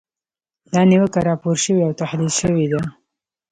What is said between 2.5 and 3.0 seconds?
ده.